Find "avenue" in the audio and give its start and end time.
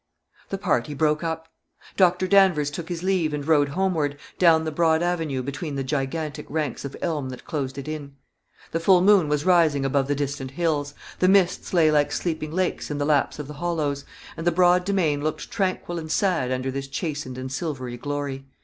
5.03-5.43